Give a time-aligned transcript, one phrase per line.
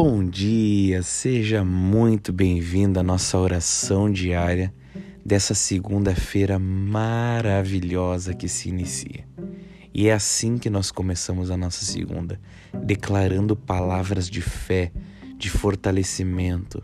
[0.00, 4.72] Bom dia, seja muito bem-vindo à nossa oração diária
[5.26, 9.24] dessa segunda-feira maravilhosa que se inicia.
[9.92, 12.40] E é assim que nós começamos a nossa segunda,
[12.80, 14.92] declarando palavras de fé,
[15.36, 16.80] de fortalecimento,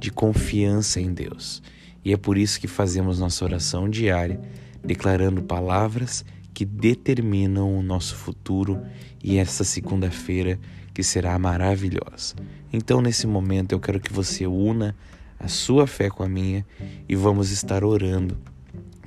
[0.00, 1.62] de confiança em Deus.
[2.04, 4.40] E é por isso que fazemos nossa oração diária,
[4.84, 8.82] declarando palavras que determinam o nosso futuro
[9.22, 10.58] e essa segunda-feira
[10.96, 12.34] que será maravilhosa.
[12.72, 14.96] Então, nesse momento, eu quero que você una
[15.38, 16.66] a sua fé com a minha
[17.06, 18.38] e vamos estar orando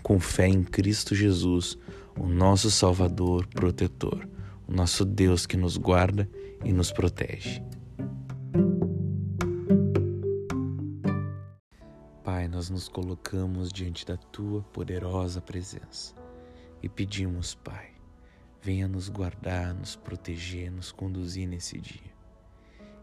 [0.03, 1.79] com fé em Cristo Jesus,
[2.15, 4.29] o nosso Salvador, protetor,
[4.67, 6.29] o nosso Deus que nos guarda
[6.63, 7.59] e nos protege.
[12.23, 16.13] Pai, nós nos colocamos diante da tua poderosa presença
[16.83, 17.98] e pedimos, Pai,
[18.61, 22.11] venha nos guardar, nos proteger, nos conduzir nesse dia.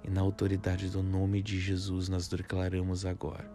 [0.05, 3.51] E na autoridade do nome de Jesus nós declaramos agora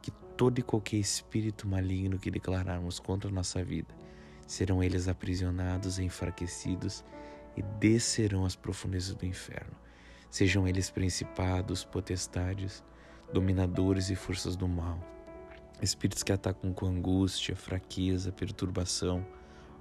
[0.00, 3.94] que todo e qualquer espírito maligno que declararmos contra a nossa vida
[4.46, 7.04] serão eles aprisionados enfraquecidos
[7.56, 9.74] e descerão às profundezas do inferno.
[10.30, 12.82] Sejam eles principados, potestades,
[13.32, 14.98] dominadores e forças do mal,
[15.80, 19.26] espíritos que atacam com angústia, fraqueza, perturbação,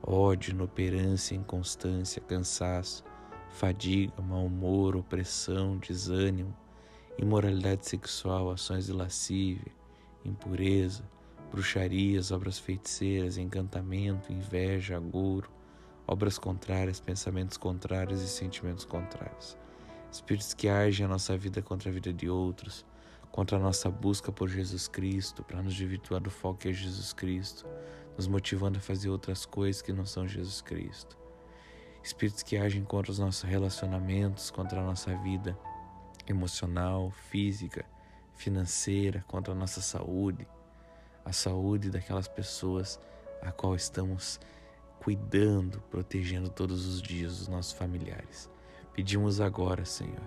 [0.03, 3.03] ódio, inoperância, inconstância, cansaço,
[3.49, 6.55] fadiga, mau humor, opressão, desânimo,
[7.17, 9.71] imoralidade sexual, ações de lascívia,
[10.25, 11.03] impureza,
[11.51, 15.49] bruxarias, obras feiticeiras, encantamento, inveja, agouro,
[16.07, 19.57] obras contrárias, pensamentos contrários e sentimentos contrários.
[20.11, 22.85] Espíritos que agem a nossa vida contra a vida de outros,
[23.31, 27.13] contra a nossa busca por Jesus Cristo, para nos desvirtuar do foco que é Jesus
[27.13, 27.65] Cristo,
[28.15, 31.17] nos motivando a fazer outras coisas que não são Jesus Cristo.
[32.03, 35.57] Espíritos que agem contra os nossos relacionamentos, contra a nossa vida
[36.27, 37.85] emocional, física,
[38.33, 40.47] financeira, contra a nossa saúde,
[41.23, 42.99] a saúde daquelas pessoas
[43.41, 44.39] a qual estamos
[44.99, 48.49] cuidando, protegendo todos os dias os nossos familiares.
[48.93, 50.21] Pedimos agora, Senhor,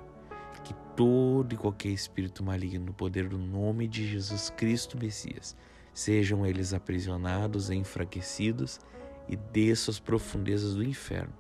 [0.65, 5.57] que todo e qualquer espírito maligno, no poder do nome de Jesus Cristo Messias,
[5.95, 8.81] sejam eles aprisionados enfraquecidos
[9.29, 11.33] e desçam às profundezas do inferno,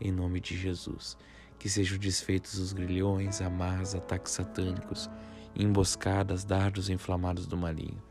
[0.00, 1.16] em nome de Jesus.
[1.58, 5.08] Que sejam desfeitos os grilhões, amarras, ataques satânicos,
[5.54, 8.02] emboscadas, dardos inflamados do maligno,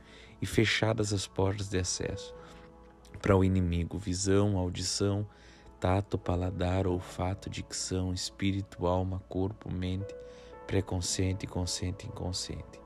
[0.41, 2.33] e fechadas as portas de acesso
[3.21, 5.27] para o inimigo, visão, audição,
[5.79, 10.15] tato, paladar, olfato, dicção, espírito, alma, corpo, mente,
[10.65, 12.79] preconsciente, consciente e inconsciente.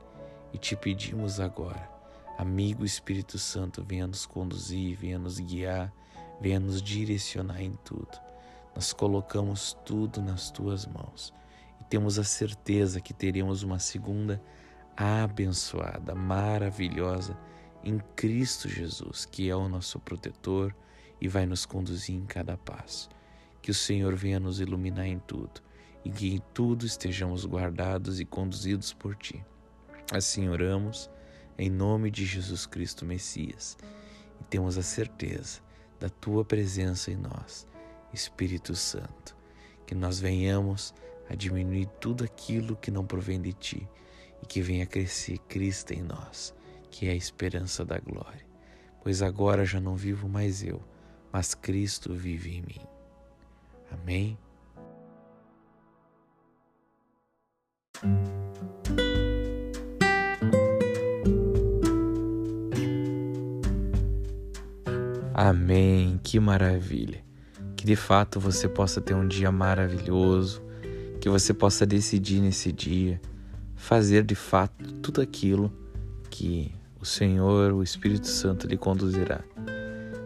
[0.51, 1.92] E te pedimos agora,
[2.37, 5.93] Amigo Espírito Santo, venha nos conduzir, venha nos guiar,
[6.41, 8.19] venha nos direcionar em tudo.
[8.75, 11.33] Nós colocamos tudo nas tuas mãos
[11.79, 14.41] e temos a certeza que teremos uma segunda
[14.97, 17.37] abençoada, maravilhosa
[17.83, 20.75] em Cristo Jesus, que é o nosso protetor
[21.21, 23.09] e vai nos conduzir em cada passo.
[23.61, 25.61] Que o Senhor venha nos iluminar em tudo
[26.03, 29.43] e que em tudo estejamos guardados e conduzidos por Ti.
[30.11, 31.09] Assim oramos
[31.57, 33.77] em nome de Jesus Cristo Messias,
[34.39, 35.59] e temos a certeza
[35.99, 37.67] da tua presença em nós,
[38.13, 39.35] Espírito Santo,
[39.85, 40.93] que nós venhamos
[41.29, 43.87] a diminuir tudo aquilo que não provém de ti
[44.41, 46.53] e que venha crescer Cristo em nós,
[46.91, 48.45] que é a esperança da glória.
[49.01, 50.81] Pois agora já não vivo mais eu,
[51.31, 52.87] mas Cristo vive em mim.
[53.91, 54.37] Amém.
[65.33, 67.23] Amém, que maravilha.
[67.75, 70.61] Que de fato você possa ter um dia maravilhoso,
[71.19, 73.19] que você possa decidir nesse dia
[73.75, 75.73] fazer de fato tudo aquilo
[76.29, 76.71] que
[77.01, 79.41] o Senhor, o Espírito Santo lhe conduzirá.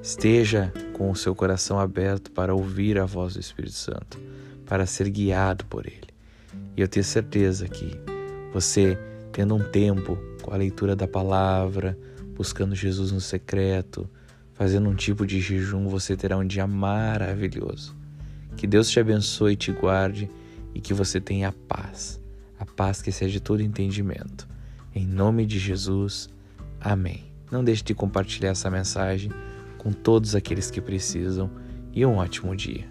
[0.03, 4.19] Esteja com o seu coração aberto para ouvir a voz do Espírito Santo,
[4.65, 6.09] para ser guiado por ele.
[6.75, 7.99] E eu tenho certeza que
[8.53, 8.97] você,
[9.31, 11.97] tendo um tempo com a leitura da palavra,
[12.35, 14.07] buscando Jesus no secreto,
[14.57, 17.95] Fazendo um tipo de jejum, você terá um dia maravilhoso.
[18.55, 20.27] Que Deus te abençoe e te guarde
[20.73, 22.19] e que você tenha paz,
[22.59, 24.47] a paz que excede todo entendimento.
[24.95, 26.27] Em nome de Jesus,
[26.81, 27.25] amém.
[27.51, 29.31] Não deixe de compartilhar essa mensagem
[29.77, 31.51] com todos aqueles que precisam
[31.93, 32.87] e um ótimo dia.